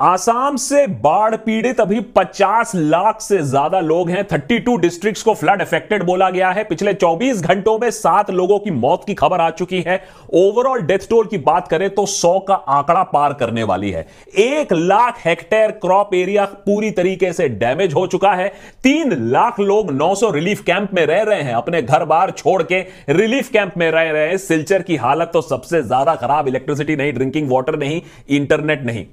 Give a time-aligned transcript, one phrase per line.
[0.00, 5.60] आसाम से बाढ़ पीड़ित, अभी 50 लाख से ज़्यादा लोग हैं। 32 डिस्ट्रिक्ट्स को फ्लड
[5.62, 9.48] इफेक्टेड बोला गया है। पिछले 24 घंटों में सात लोगों की मौत की खबर आ
[9.50, 9.96] चुकी है।
[10.34, 14.06] ओवरऑल डेथ टोल की बात करें तो 100 का आंकड़ा पार करने वाली है।
[14.38, 18.48] एक लाख हेक्टेयर क्रॉप एरिया पूरी तरीके से डैमेज हो चुका है।
[18.84, 22.84] तीन लाख लोग 900 रिलीफ कैंप में रह रहे हैं। अपने घर बार छोड़ के
[23.10, 27.12] रिलीफ कैंप में रह रहे हैं। सिल्चर की हालत तो सबसे ज़्यादा खराब। इलेक्ट्रिसिटी नहीं
[27.12, 28.00] ड्रिंकिंग वाटर नहीं
[28.30, 29.06] इंटरनेट नहीं।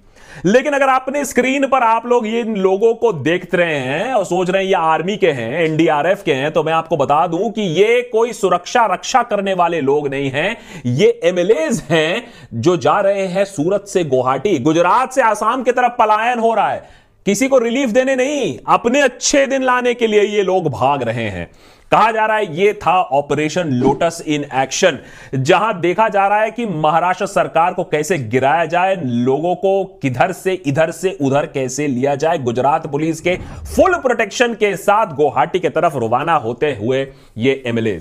[0.46, 4.50] लेकिन अगर आपने स्क्रीन पर आप लोग ये लोगों को देख रहे हैं और सोच
[4.50, 7.62] रहे हैं ये आर्मी के हैं, एनडीआरएफ के हैं तो मैं आपको बता दूँ कि
[7.62, 12.24] ये कोई सुरक्षा रक्षा करने वाले लोग नहीं हैं। ये एमएलएज हैं
[12.54, 16.70] जो जा रहे हैं सूरत से गुवाहाटी। गुजरात से आसाम की तरफ़ पलायन हो रहा
[16.70, 16.90] है।
[17.26, 21.28] किसी को रिलीफ देने नहीं, अपने अच्छे दिन लाने के लिए ये लोग भाग रहे
[21.30, 21.50] हैं।
[21.92, 24.98] कहा जा रहा है यह था ऑपरेशन लोटस इन एक्शन,
[25.36, 30.32] जहाँ देखा जा रहा है कि महाराष्ट्र सरकार को कैसे गिराया जाए, लोगों को किधर
[30.32, 33.36] से, इधर से, उधर कैसे लिया जाए, गुजरात पुलिस के
[33.76, 37.06] फुल प्रोटेक्शन के साथ गुवाहाटी की तरफ़ रवाना होते हुए
[37.38, 38.00] ये एमएलए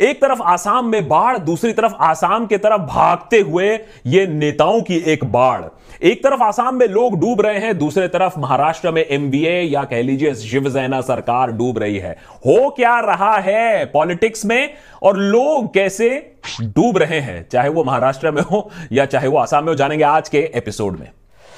[0.00, 3.74] एक तरफ़ आसाम में बाढ़, दूसरी तरफ़ आसाम की तरफ़ भागते हुए
[4.06, 5.64] ये नेताओं की एक बाढ़।
[6.02, 10.02] एक तरफ़ आसाम में लोग डूब रहे हैं, दूसरे तरफ़ महाराष्ट्र में एमबीए या कह
[10.02, 12.12] लीजिए शिवसेना सरकार डूब रही है।
[12.46, 18.30] हो क्या रहा है पॉलिटिक्स में और लोग कैसे डूब रहे हैं, चाहे वो महाराष्ट्र
[18.30, 21.10] में हो या चाहे वो आसाम में हो, जानेंगे आज के एपिसोड में।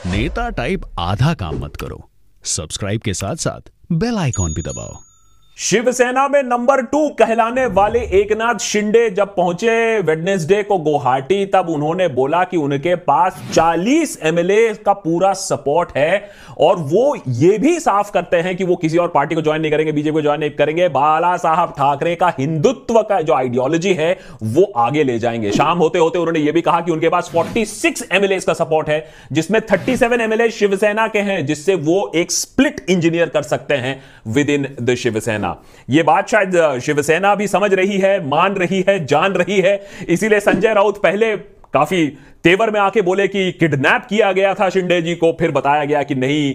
[0.06, 2.08] नेता टाइप आधा काम मत करो।
[2.44, 5.09] सब्सक्राइब के साथ साथ बेल आइकॉन भी दबाओ।
[5.56, 12.06] शिवसेना में नंबर टू कहलाने वाले एकनाथ शिंदे जब पहुँचे वेडनेसडे को गुवाहाटी, तब उन्होंने
[12.08, 18.12] बोला कि उनके पास 40 एमएलए का पूरा सपोर्ट है और वो ये भी साफ़
[18.12, 20.50] करते हैं कि वो किसी और पार्टी को ज्वाइन नहीं करेंगे बीजेपी को ज्वाइन नहीं
[20.50, 25.78] करेंगे। बाला साहब ठाकरे का हिंदुत्व का जो आइडियोलॉजी है, वो आगे ले जाएँगे। शाम
[25.78, 29.60] होते होते उन्होंने ये भी कहा कि उनके पास 46 एमएलए का सपोर्ट है, जिसमें
[29.60, 34.68] 37 एमएलए शिवसेना के हैं, जिससे वो एक स्प्लिट इंजीनियर कर सकते हैं within
[34.82, 39.32] the Shiv Sena. Shiv Sena यह बात शायद शिवसेना भी समझ रही है, मान रही है, जान
[39.32, 41.36] रही है। इसीलिए संजय राउत पहले
[41.72, 42.06] काफ़ी
[42.44, 46.02] तेवर में आके बोले कि किडनैप किया गया था शिंदे जी को, फिर बताया गया
[46.02, 46.54] कि नहीं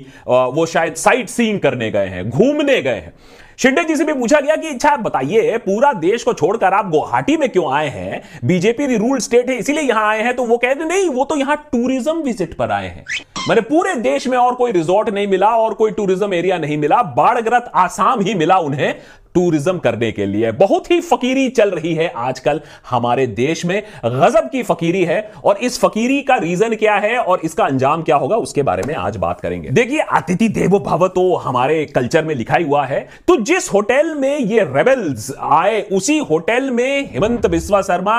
[0.54, 3.14] वो शायद साइट सीइंग करने गए हैं, घूमने गए हैं।
[3.60, 7.38] शिंदे जी से भी पूछा गया कि अच्छा बताइए, पूरा देश को छोड़कर आप गुवाहाटी
[7.38, 8.22] में क्यों आए हैं?
[8.46, 11.56] बीजेपी रूल स्टेट है, इसीलिए यहाँ आए हैं। तो वो कहते नहीं, वो तो यहाँ
[11.72, 13.06] टूरिज़्म विज़िट पर आए हैं।
[13.50, 17.02] मैंने पूरे देश में और कोई रिजॉर्ट नहीं मिला और कोई टूरिज़्म एरिया नहीं मिला,
[17.04, 18.94] बाढ़ग्रस्त आसाम ही मिला उन्हें।
[19.36, 24.50] टूरिज़्म करने के लिए। बहुत ही फकीरी चल रही है आजकल हमारे देश में। गजब
[24.52, 28.36] की फकीरी है और इस फकीरी का रीजन क्या है और इसका अंजाम क्या होगा,
[28.38, 32.58] उसके बारे में आज बात करेंगे। देखिए, अतिथि देवो भव तो हमारे कल्चर में लिखा
[32.58, 38.16] हुआ है। तो जिस होटल में ये रेबल्स आए, उसी होटल में हेमंत बिस्वा शर्मा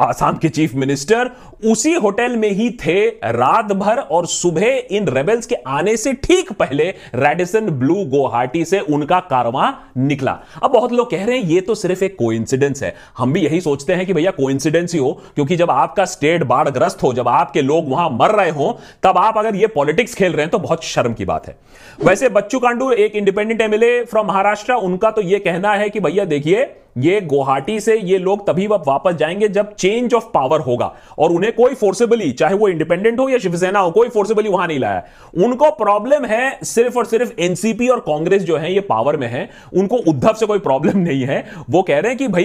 [0.00, 1.30] आसाम के चीफ मिनिस्टर
[1.66, 6.52] उसी होटल में ही थे रात भर और सुबह इन रेबल्स के आने से ठीक
[6.54, 11.44] पहले रेडिसन ब्लू गुवाहाटी से उनका कारवा निकला। निकला। अब बहुत लोग कह रहे हैं,
[11.44, 14.98] ये तो सिर्फ़ एक कोइंसिडेंस है। हम भी यही सोचते हैं कि भैया कोइंसिडेंस ही
[14.98, 19.18] हो, क्योंकि जब आपका स्टेट बाढ़ग्रस्त हो, जब आपके लोग वहाँ मर रहे हो, तब
[19.18, 21.56] आप अगर ये पॉलिटिक्स खेल रहे हैं तो बहुत शर्म की बात है।
[22.04, 26.24] वैसे बच्चू कांडू एक इंडिपेंडेंट एमएलए फ्रॉम महाराष्ट्र उनका तो यह कहना है कि भैया
[26.24, 26.64] देखिए
[26.96, 31.52] ये गुवाहाटी से ये लोग तभी वापस जाएँगे जब चेंज ऑफ़ पावर होगा। और उन्हें
[31.52, 35.02] कोई फोर्सेबली चाहे वो इंडिपेंडेंट हो या शिवसेना हो, कोई फोर्सेबली वहाँ नहीं लाया।
[35.36, 39.48] उनको प्रॉब्लम है सिर्फ़ और सिर्फ़ एनसीपी और कांग्रेस जो है, ये पावर में है।
[39.74, 42.44] उनको उद्धव से कोई प्रॉब्लम नहीं है। वो कह रहे हैं कि भाई,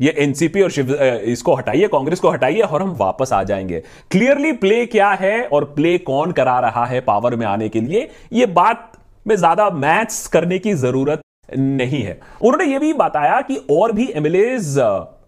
[0.00, 0.94] ये एनसीपी और शिव
[1.24, 5.64] इसको हटाइए कांग्रेस को हटाइए और हम वापस आ जाएँगे। क्लियरली प्ले क्या है और
[5.74, 8.90] प्ले कौन करा रहा है पावर में आने के लिए, ये बात
[9.26, 11.20] में ज़्यादा मैथ्स करने की ज़रूरत
[11.52, 14.56] नहीं है। उन्होंने यह भी बताया कि और भी एमएलए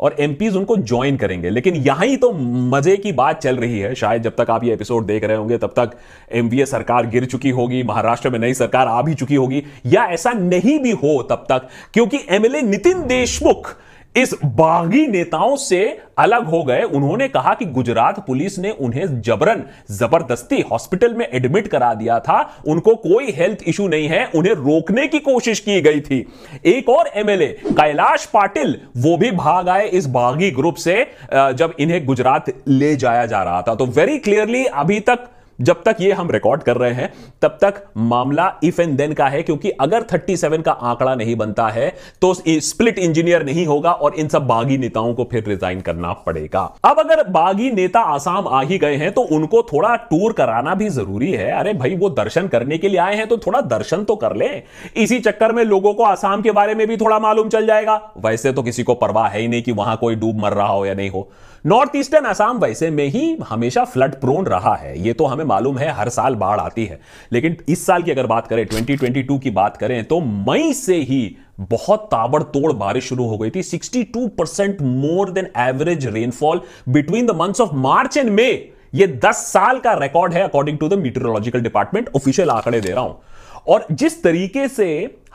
[0.00, 2.30] और एमपीज उनको ज्वाइन करेंगे, लेकिन यहाँ ही तो
[2.70, 5.58] मज़े की बात चल रही है। शायद जब तक आप ये एपिसोड देख रहे होंगे,
[5.58, 5.96] तब तक
[6.32, 10.32] एमवीए सरकार गिर चुकी होगी, महाराष्ट्र में नई सरकार आ भी चुकी होगी, या ऐसा
[10.32, 13.74] नहीं भी हो तब तक, क्योंकि एमएलए नितिन देशमुख
[14.14, 15.80] इस बागी नेताओं से
[16.18, 21.68] अलग हो गए। उन्होंने कहा कि गुजरात पुलिस ने उन्हें जबरन, ज़बरदस्ती हॉस्पिटल में एडमिट
[21.68, 26.00] करा दिया था। उनको कोई हेल्थ इशू नहीं है, उन्हें रोकने की कोशिश की गई
[26.00, 26.26] थी।
[26.66, 31.02] एक और एमएलए, कैलाश पाटिल, वो भी भाग आए इस बागी ग्रुप से
[31.32, 35.28] जब इन्हें गुजरात ले जाया जा रहा था। तो वेरी क्लियरली अभी तक
[35.58, 37.12] जब तक ये हम रिकॉर्ड कर रहे हैं,
[37.42, 41.68] तब तक मामला इफ़ एंड देन का है, क्योंकि अगर 37 का आंकड़ा नहीं बनता
[41.68, 41.88] है
[42.22, 46.62] तो स्प्लिट इंजीनियर नहीं होगा और इन सब बागी नेताओं को फिर रिजाइन करना पड़ेगा।
[46.84, 50.88] अब अगर बागी नेता आसाम आ ही गए हैं तो उनको थोड़ा टूर कराना भी
[50.88, 54.16] ज़रूरी है। अरे भाई, वो दर्शन करने के लिए आए हैं तो थोड़ा दर्शन तो
[54.16, 54.48] कर ले।
[54.96, 58.52] इसी चक्कर में लोगों को आसाम के बारे में भी थोड़ा मालूम चल जाएगा। वैसे
[58.52, 60.94] तो किसी को परवाह है ही नहीं कि वहाँ कोई डूब मर रहा हो या
[60.94, 61.28] नहीं हो।
[61.66, 65.48] नॉर्थ ईस्टर्न आसाम वैसे में ही हमेशा फ्लड प्रोन रहा है। ये तो हमें हमें
[65.48, 67.00] मालूम है, हर साल बाढ़ आती है।
[67.32, 71.36] लेकिन इस साल की अगर बात करें 2022 की बात करें तो मई से ही
[71.60, 77.30] बहुत ताबड़तोड़ बारिश शुरू हो गई थी। 62 percent more than average rainfall between the
[77.30, 78.48] months of March and May
[78.94, 83.04] ये 10 साल का रिकॉर्ड है according to the meteorological department official आंकड़े दे रहा
[83.04, 83.20] हूँ।
[83.68, 84.86] और जिस तरीके से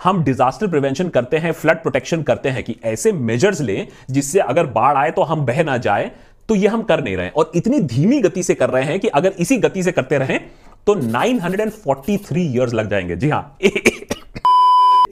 [0.04, 4.66] हम डिजास्टर प्रिवेंशन करते हैं फ्लड प्रोटेक्शन करते हैं कि ऐसे मेजर्स लें जिससे अगर
[4.66, 6.12] बाढ़ आए तो हम बह ना जाए
[6.50, 9.08] तो ये हम कर नहीं रहे और इतनी धीमी गति से कर रहे हैं कि
[9.08, 10.40] अगर इसी गति से करते रहें
[10.88, 13.58] तो 943 इयर्स लग जाएँगे। जी हाँ।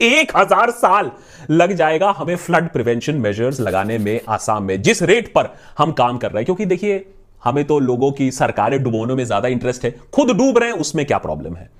[0.02, 1.10] एक हज़ार साल
[1.50, 6.18] लग जाएगा हमें फ्लड प्रिवेंशन मेजर्स लगाने में, आसाम में, जिस रेट पर हम काम
[6.18, 7.04] कर रहे हैं। क्योंकि देखिए,
[7.44, 11.06] हमें तो लोगों की सरकारें डुबोने में ज़्यादा इंटरेस्ट है। खुद डूब रहे हैं, उसमें
[11.06, 11.70] क्या प्रॉब्लम है?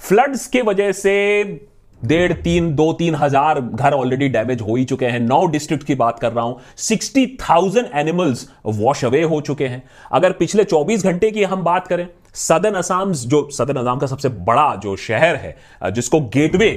[0.00, 1.44] फ्लड्स के वजह से
[2.02, 5.94] डेढ़ तीन, दो तीन हज़ार घर ऑलरेडी डैमेज हो ही चुके हैं। नौ डिस्ट्रिक्ट की
[5.94, 11.04] बात कर रहा हूँ sixty thousand animals wash away हो चुके हैं। अगर पिछले 24
[11.04, 15.36] घंटे की हम बात करें सदर्न असम जो सदर्न असम का सबसे बड़ा जो शहर
[15.36, 16.70] है जिसको gateway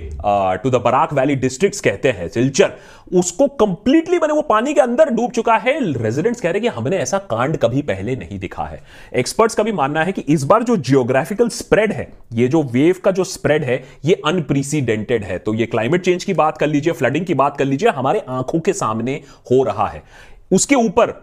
[0.63, 2.71] to the Barak valley district कहते हैं, सिलचर,
[3.13, 6.75] उसको कंप्लीटली मैंने वो पानी के अंदर डूब चुका है। रेजिडेंट्स कह रहे हैं कि
[6.77, 8.81] हमने ऐसा कांड कभी पहले नहीं दिखा है।
[9.13, 12.95] एक्सपर्ट्स का भी मानना है कि इस बार जो जियोग्राफिकल स्प्रेड है, ये जो वेव
[13.05, 16.93] का जो स्प्रेड है, ये अनप्रीसिडेंटेड है। तो ये क्लाइमेट चेंज की बात कर लीजिए
[16.93, 19.21] फ्लडिंग की बात कर लीजिए, हमारे आँखों के सामने
[19.51, 20.03] हो रहा है।
[20.51, 21.13] उसके ऊपर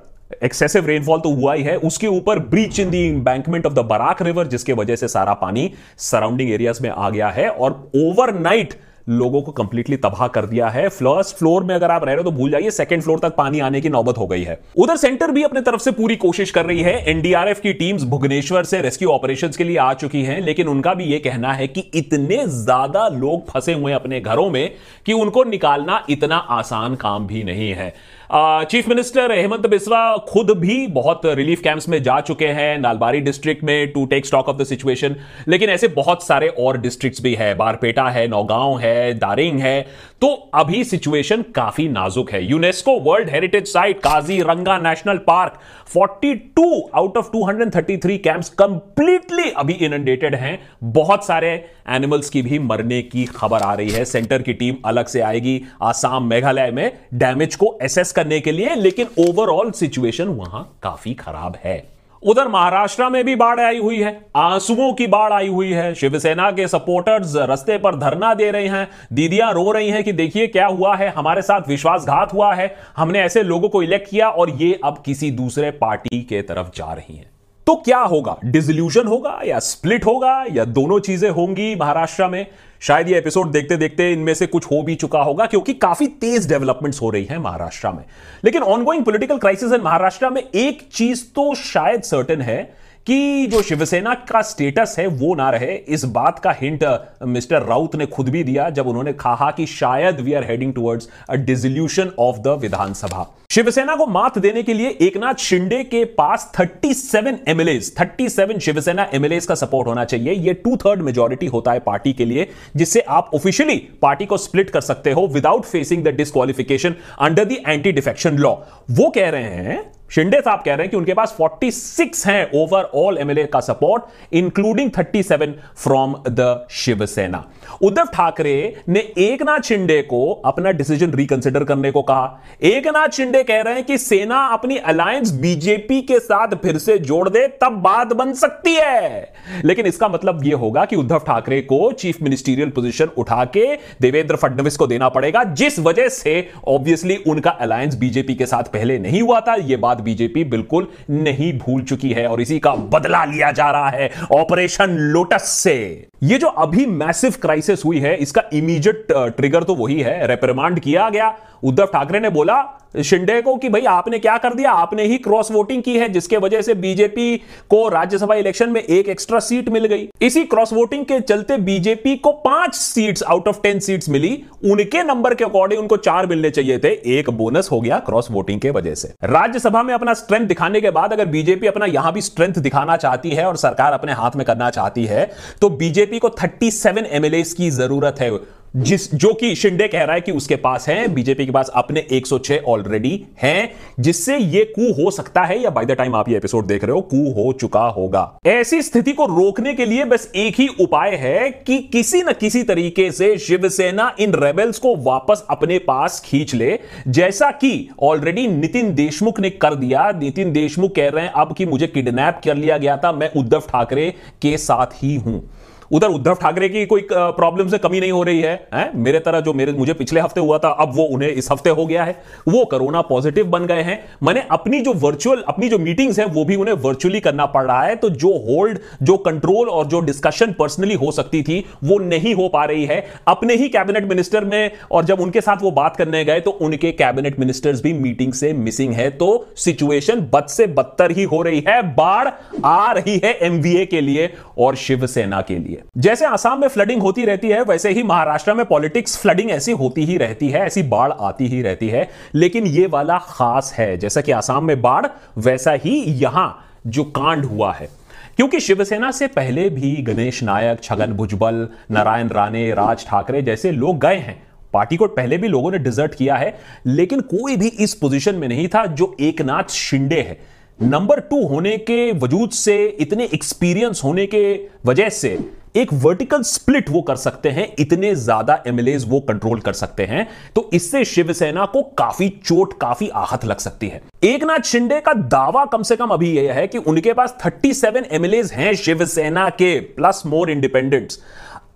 [0.42, 4.22] एक्सेसिव रेनफॉल तो हुआ ही है। उसके ऊपर breach in the embankment of the Barak
[4.22, 5.70] river जिसके वजह से सारा पानी
[6.00, 8.74] सराउंडिंग एरियाज़ में आ गया है और ओवरनाइट
[9.08, 12.22] लोगों को कंप्लीटली तबाह कर दिया है। फ़र्स्ट फ्लोर में अगर आप रह रहे हो
[12.22, 15.30] तो भूल जाइए सेकंड फ्लोर तक पानी आने की नौबत हो गई है। उधर सेंटर
[15.30, 19.08] भी अपने तरफ़ से पूरी कोशिश कर रही है। एनडीआरएफ की टीम्स भुवनेश्वर से रेस्क्यू
[19.10, 23.08] ऑपरेशंस के लिए आ चुकी हैं, लेकिन उनका भी यह कहना है कि इतने ज़्यादा
[23.10, 24.70] लोग फंसे हुए अपने घरों में
[25.06, 27.92] कि उनको निकालना इतना आसान काम भी नहीं है।
[28.32, 33.64] चीफ मिनिस्टर हेमंत बिस्वा खुद भी बहुत रिलीफ कैंप्स में जा चुके हैं। नालबारी डिस्ट्रिक्ट
[33.64, 35.16] में to take stock of the situation
[35.48, 39.80] लेकिन ऐसे बहुत सारे और डिस्ट्रिक्ट्स भी है। बारपेटा है, नौगांव है, दारिंग है।
[40.20, 45.58] तो अभी सिचुएशन काफ़ी नाजुक है। UNESCO world heritage site Kaziranga national park
[45.96, 53.02] 42 out of 233 camps completely अभी इनडेटेड हैं। बहुत सारे एनिमल्स की भी मरने
[53.02, 57.56] की खबर आ रही है। सेंटर की टीम अलग से आएगी। आसाम मेघालय में डैमेज
[57.56, 61.82] को एसेस करने के लिए, लेकिन ओवरऑल सिचुएशन वहाँ काफ़ी खराब है।
[62.22, 66.50] उधर महाराष्ट्र में भी बाढ़ आई हुई है, आंसुओं की बाढ़ आई हुई है, शिवसेना
[66.50, 70.66] के सपोर्टर्स रस्ते पर धरना दे रहे हैं, दीदियाँ रो रही हैं कि देखिए क्या
[70.66, 74.78] हुआ है, हमारे साथ विश्वासघात हुआ है, हमने ऐसे लोगों को इलेक्ट किया और ये
[74.84, 77.30] अब किसी दूसरे पार्टी के तरफ़ जा रही हैं।
[77.68, 78.36] तो क्या होगा?
[78.44, 82.46] डिजोल्यूशन होगा या स्प्लिट होगा या दोनों चीज़ें होंगी महाराष्ट्र में?
[82.80, 86.48] शायद ये एपिसोड देखते देखते इनमें से कुछ हो भी चुका होगा क्योंकि काफ़ी तेज
[86.48, 88.04] डेवलपमेंट्स हो रही हैं महाराष्ट्र में।
[88.44, 92.62] लेकिन ongoing political crisis in Maharashtra में एक चीज़ तो शायद सर्टन है
[93.06, 96.84] कि जो शिवसेना का स्टेटस है वो ना रहे। इस बात का हिंट
[97.26, 101.08] मिस्टर राउत ने खुद भी दिया जब उन्होंने कहा कि शायद we are heading towards
[101.30, 103.34] a dissolution of the Vidhan Sabha.
[103.58, 109.38] Shiv Sena को मात देने के लिए एकनाथ शिंदे के पास 37 एमएलए 37 शिवसेना एमएलए
[109.40, 113.30] का सपोर्ट होना चाहिए। यह टू थर्ड मेजोरिटी होता है पार्टी के लिए, जिससे आप
[113.34, 118.38] ऑफिशियली पार्टी को स्प्लिट कर सकते हो without facing the disqualification under the anti defection
[118.38, 118.54] law
[118.90, 123.18] वो कह रहे हैं शिंदे साहब कह रहे हैं कि उनके पास 46 हैं ओवरऑल
[123.18, 127.44] एमएलए का support including 37 from the Shiv Sena
[127.82, 133.08] Uddhav Thackeray ने एक नाथ शिंदे को अपना डिसीज़न रिकंसिडर करने को कहा। एक नाथ
[133.08, 137.46] शिंदे कह रहे हैं कि सेना अपनी अलायंस बीजेपी के साथ फिर से जोड़ दे,
[137.62, 139.32] तब बात बन सकती है।
[139.64, 143.66] लेकिन इसका मतलब यह होगा कि उद्धव ठाकरे को चीफ मिनिस्टीरियल पोजीशन उठा के
[144.00, 148.98] देवेंद्र फडणवीस को देना पड़ेगा, जिस वजह से ऑब्वियसली उनका अलायंस बीजेपी के साथ पहले
[148.98, 153.24] नहीं हुआ था यह बात बीजेपी बिल्कुल नहीं भूल चुकी है और इसी का बदला
[153.24, 158.42] लिया जा रहा है। ऑपरेशन लोटस से। ये जो अभी मैसिव क्राइसिस हुई है, इसका
[158.52, 159.06] इमीडिएट
[159.36, 161.34] ट्रिगर तो वही है। रेपरिमांड किया गया।
[161.64, 162.62] उद्धव ठाकरे ने बोला,
[163.04, 164.70] शिंदे को कि भाई आपने क्या कर दिया?
[164.72, 167.36] आपने ही क्रॉस वोटिंग की है, जिसके वजह से बीजेपी
[167.70, 172.14] को राज्यसभा इलेक्शन में एक एक्स्ट्रा सीट मिल गई। इसी क्रॉस वोटिंग के चलते बीजेपी
[172.16, 174.30] को पाँच seats out of ten seats मिली।
[174.64, 178.60] उनके नंबर के अकॉर्डिंग उनको चार मिलने चाहिए थे। एक बोनस हो गया क्रॉस वोटिंग
[178.60, 182.20] के वजह से। राज्यसभा में अपना स्ट्रेंथ दिखाने के बाद अगर बीजेपी अपना यहाँ भी
[182.20, 186.30] स्ट्रेंथ दिखाना चाहती है और सरकार अपने हाथ में करना चाहती है तो बीजेपी को
[186.30, 190.56] थर्टी सेवन एमएलए की ज़रूरत है, जिस, जो कि शिंदे कह रहा है कि उसके
[190.56, 195.62] पास है, बीजेपी के पास अपने 106 ऑलरेडी हैं, जिससे ये कू हो सकता है
[195.62, 198.82] या बाय द टाइम आप ये एपिसोड देख रहे हो, कू हो चुका होगा। ऐसी
[198.82, 203.12] स्थिति को रोकने के लिए बस एक ही उपाय है कि किसी न किसी तरीके
[203.12, 209.40] से शिवसेना इन रेबल्स को वापस अपने पास खींच ले, जैसा कि ऑलरेडी नितिन देशमुख
[209.40, 212.96] ने कर दिया। नितिन देशमुख कह रहे हैं, अब कि मुझे किडनैप कर लिया गया
[212.96, 215.57] था, मैं उद्धव ठाकरे के साथ ही हूँ।
[215.90, 218.90] उधर उद्धव ठाकरे की कोई प्रॉब्लम से कमी नहीं हो रही है, है?
[218.96, 221.86] मेरे तरह जो मेरे मुझे पिछले हफ़्ते हुआ था अब वो उन्हें इस हफ़्ते हो
[221.86, 222.16] गया है।
[222.48, 226.44] वो कोरोना पॉजिटिव बन गए हैं। मैंने अपनी जो वर्चुअल अपनी जो मीटिंग्स हैं वो
[226.44, 230.52] भी उन्हें वर्चुअली करना पड़ रहा है। तो जो होल्ड जो कंट्रोल और जो डिस्कशन
[230.58, 234.70] पर्सनली हो सकती थी वो नहीं हो पा रही है। अपने ही कैबिनेट मिनिस्टर में
[234.90, 238.52] और जब उनके साथ वो बात करने गए तो उनके कैबिनेट मिनिस्टर्स भी मीटिंग से
[238.54, 242.28] मिसिंग है। तो सिचुएशन बद से बदतर ही हो रही है। बाढ़
[242.64, 247.24] आ रही है एमवीए के लिए और शिवसेना के लिए। जैसे आसाम में फ्लडिंग होती
[247.24, 251.12] रहती है, वैसे ही महाराष्ट्र में पॉलिटिक्स फ्लडिंग ऐसी होती ही रहती है, ऐसी बाढ़
[251.12, 255.06] आती ही रहती है। लेकिन ये वाला खास है, जैसा कि आसाम में बाढ़,
[255.38, 257.88] वैसा ही यहाँ जो कांड हुआ है।
[258.36, 263.98] क्योंकि शिवसेना से पहले भी गणेश नायक, छगन भुजबल, नारायण राणे, राज ठाकरे जैसे लोग
[263.98, 264.42] गए हैं।
[264.72, 268.48] पार्टी को पहले भी लोगों ने डिजर्ट किया है, लेकिन कोई भी इस पोजीशन में
[268.48, 274.00] नहीं था जो एक नाथ शिंडे है। नंबर टू होने के वजूद से, इतने एक्सपीरियंस
[274.04, 279.20] होने के वजह से एक वर्टिकल स्प्लिट वो कर सकते हैं, इतने ज़्यादा एमएलए वो
[279.20, 284.02] कंट्रोल कर सकते हैं तो इससे शिवसेना को काफ़ी चोट, काफ़ी आहत लग सकती है।
[284.24, 287.84] एक नाथ शिंदे का दावा कम से कम अभी यह है कि उनके पास 37
[288.12, 291.22] एमएलए हैं शिवसेना के प्लस मोर इंडिपेंडेंट्स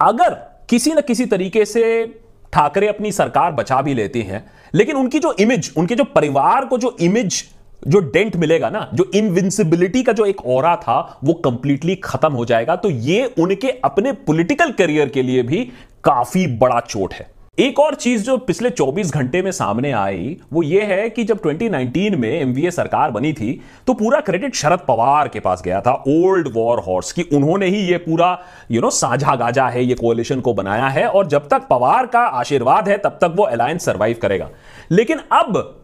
[0.01, 0.35] अगर
[0.69, 2.05] किसी न किसी तरीके से
[2.53, 4.45] ठाकरे अपनी सरकार बचा भी लेती हैं,
[4.75, 7.45] लेकिन उनकी जो इमेज उनके जो परिवार को जो इमेज
[7.89, 12.45] जो डेंट मिलेगा ना, जो इनविंसिबिलिटी का जो एक और था, वो कंप्लीटली खत्म हो
[12.45, 15.59] जाएगा। तो ये उनके अपने पॉलिटिकल करियर के लिए भी
[16.05, 20.63] काफ़ी बड़ा चोट है। एक और चीज़ जो पिछले 24 घंटे में सामने आई, वो
[20.63, 25.29] ये है कि जब 2019 में एमवीए सरकार बनी थी तो पूरा क्रेडिट शरद पवार
[25.29, 28.39] के पास गया था ओल्ड वॉर हॉर्स की। उन्होंने ही ये पूरा
[28.71, 32.21] यू नो साझा गाजा है, ये कोalition को बनाया है, और जब तक पवार का
[32.21, 34.51] आशीर्वाद है, तब तक वो अलायंस सर्वाइव करेगा।
[34.91, 35.82] लेकिन अब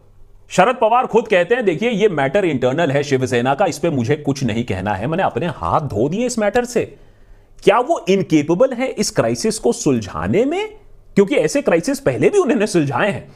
[0.49, 4.15] शरद पवार खुद कहते हैं, देखिए, ये मैटर इंटरनल है शिवसेना का, इस पर मुझे
[4.15, 6.95] कुछ नहीं कहना है, मैंने अपने हाथ धो दिए इस मैटर से।
[7.63, 10.69] क्या वो इनकेपेबल है इस क्राइसिस को सुलझाने में?
[11.15, 13.31] क्योंकि ऐसे क्राइसिस पहले भी उन्होंने सुलझाए हैं।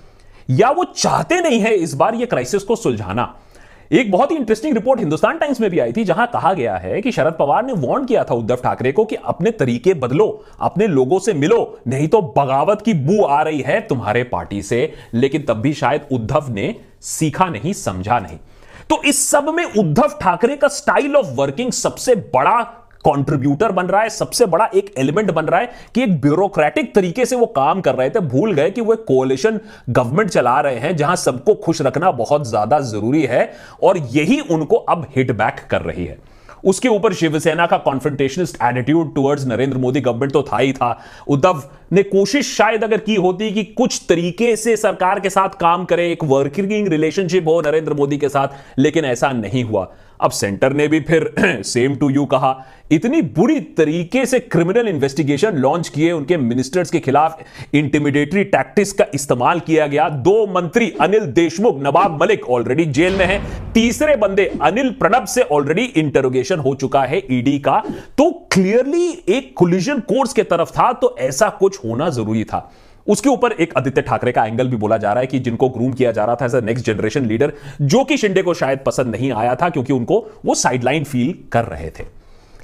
[0.49, 3.37] या वो चाहते नहीं है इस बार ये क्राइसिस को सुलझाना?
[3.93, 7.01] एक बहुत ही इंटरेस्टिंग रिपोर्ट हिंदुस्तान टाइम्स में भी आई थी, जहाँ कहा गया है
[7.01, 10.87] कि शरद पवार ने वार्न किया था उद्धव ठाकरे को कि अपने तरीके बदलो, अपने
[10.87, 15.41] लोगों से मिलो, नहीं तो बगावत की बू आ रही है तुम्हारे पार्टी से। लेकिन
[15.41, 18.37] तब भी शायद उद्धव ने सीखा नहीं, समझा नहीं।
[18.89, 24.01] तो इस सब में उद्धव ठाकरे का स्टाइल ऑफ़ वर्किंग सबसे बड़ा कंट्रीब्यूटर बन रहा
[24.01, 27.81] है, सबसे बड़ा एक एलिमेंट बन रहा है कि एक ब्यूरोक्रेटिक तरीके से वो काम
[27.81, 31.81] कर रहे थे। भूल गए कि वो कोलेशन गवर्नमेंट चला रहे हैं, जहाँ सबको खुश
[31.81, 33.51] रखना बहुत ज़्यादा ज़रूरी है
[33.83, 36.17] और यही उनको अब हिटबैक कर रही है।
[36.63, 41.63] उसके ऊपर शिवसेना का confrontationist attitude towards Narendra Modi government तो था ही था। उद्धव
[41.93, 46.11] ने कोशिश शायद अगर की होती कि कुछ तरीके से सरकार के साथ काम करे,
[46.11, 48.47] एक वर्किंग रिलेशनशिप हो नरेंद्र मोदी के साथ,
[48.79, 51.33] लेकिन ऐसा नहीं हुआ। अब सेंटर ने भी फिर
[51.65, 52.55] सेम टू यू कहा।
[52.91, 57.39] इतनी बुरी तरीके से क्रिमिनल इन्वेस्टिगेशन लॉन्च किए उनके मिनिस्टर्स के खिलाफ
[57.73, 63.25] इंटिमिडेटरी टैक्टिक्स का इस्तेमाल किया गया। दो मंत्री अनिल देशमुख, नवाब मलिक ऑलरेडी जेल में
[63.25, 63.41] है।
[63.73, 67.81] तीसरे बंदे अनिल प्रणब से ऑलरेडी इंटरोगेशन हो चुका है ईडी का।
[68.17, 72.71] तो क्लियरली एक कोलिजन कोर्स के तरफ़ था तो ऐसा कुछ होना ज़रूरी था।
[73.07, 75.93] उसके ऊपर एक आदित्य ठाकरे का एंगल भी बोला जा रहा है कि जिनको ग्रूम
[75.93, 79.07] किया जा रहा था as a next generation leader जो कि शिंदे को शायद पसंद
[79.07, 82.03] नहीं आया था क्योंकि उनको वो साइडलाइन फील कर रहे थे।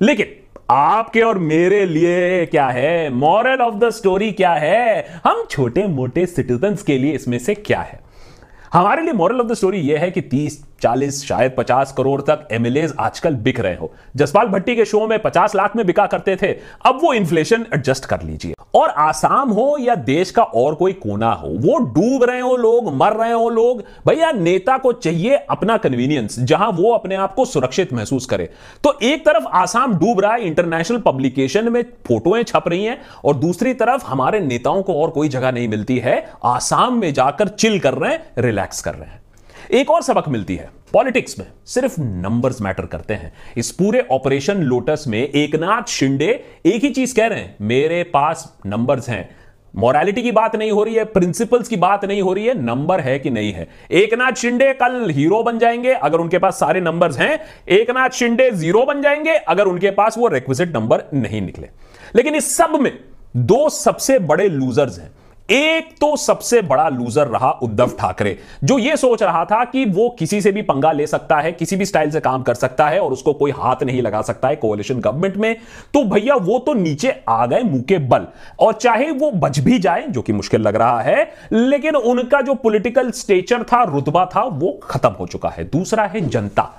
[0.01, 0.25] लेकिन
[0.69, 3.09] आपके और मेरे लिए क्या है?
[3.09, 5.07] मॉरल ऑफ़ द स्टोरी क्या है?
[5.23, 7.99] हम छोटे मोटे सिटीजन के लिए इसमें से क्या है?
[8.73, 12.47] हमारे लिए मॉरल ऑफ़ द स्टोरी यह है कि 30 40 शायद 50 करोड़ तक
[12.51, 16.35] एमएलए आजकल बिक रहे हो। जसपाल भट्टी के शो में 50 लाख में बिका करते
[16.35, 16.47] थे,
[16.85, 21.31] अब वो इन्फ्लेशन एडजस्ट कर लीजिए। और आसाम हो या देश का और कोई कोना
[21.31, 25.77] हो, वो डूब रहे हो लोग, मर रहे हो लोग, भैया नेता को चाहिए अपना
[25.77, 28.49] कन्वीनियंस जहाँ वो अपने आप को सुरक्षित महसूस करे।
[28.83, 33.35] तो एक तरफ़ आसाम डूब रहा है इंटरनेशनल पब्लिकेशन में फोटोएँ छप रही हैं, और
[33.35, 37.79] दूसरी तरफ़ हमारे नेताओं को और कोई जगह नहीं मिलती है, आसाम में जाकर चिल
[37.79, 39.21] कर रहे हैं रिलैक्स कर रहे हैं।
[39.71, 44.57] एक और सबक मिलती है। पॉलिटिक्स में सिर्फ़ नंबर्स मैटर करते हैं। इस पूरे ऑपरेशन
[44.57, 49.29] लोटस में एकनाथ शिंदे एक ही चीज़ कह रहे हैं, मेरे पास नंबर्स हैं।
[49.75, 52.99] मोरालिटी की बात नहीं हो रही है प्रिंसिपल्स की बात नहीं हो रही है नंबर
[52.99, 57.17] है कि नहीं है। एकनाथ शिंदे कल हीरो बन जाएँगे अगर उनके पास सारे नंबर्स
[57.17, 61.67] हैं। एकनाथ शिंदे ज़ीरो बन जाएँगे अगर उनके पास वो रिक्विजिट नंबर नहीं निकले।
[62.15, 62.99] लेकिन इस सब में
[63.37, 65.11] दो सबसे बड़े लूजर्स हैं।
[65.51, 70.09] एक तो सबसे बड़ा लूजर रहा उद्धव ठाकरे, जो यह सोच रहा था कि वो
[70.09, 72.99] किसी से भी पंगा ले सकता है, किसी भी स्टाइल से काम कर सकता है
[72.99, 75.55] और उसको कोई हाथ नहीं लगा सकता है कोalition गवर्नमेंट में।
[75.93, 78.27] तो भैया, वो तो नीचे आ गए मुँह के बल
[78.59, 82.53] और चाहे वो बच भी जाए, जो कि मुश्किल लग रहा है, लेकिन उनका जो
[82.53, 86.69] पॉलिटिकल स्टेचर था, रुतबा था, वो खत्म हो चुका है। दूसरा है जनता।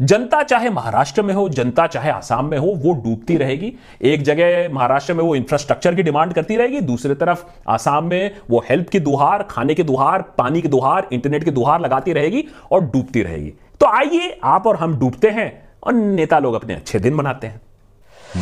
[0.00, 4.74] जनता चाहे महाराष्ट्र में हो, जनता चाहे आसाम में हो, वो डूबती रहेगी। एक जगह
[4.74, 9.00] महाराष्ट्र में वो इंफ्रास्ट्रक्चर की डिमांड करती रहेगी, दूसरी तरफ़ आसाम में वो हेल्प की
[9.00, 13.50] दुहार, खाने की दुहार, पानी की दुहार इंटरनेट की दुहार लगाती रहेगी और डूबती रहेगी।
[13.80, 17.60] तो आइए आप और हम डूबते हैं और नेता लोग अपने अच्छे दिन मनाते हैं।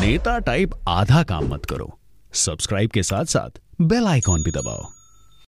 [0.01, 1.97] नेता टाइप आधा काम मत करो।
[2.33, 4.96] सब्सक्राइब के साथ साथ बेल आइकॉन भी दबाओ।